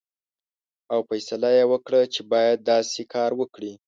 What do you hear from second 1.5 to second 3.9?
یې وکړه چې باید داسې کار وکړي.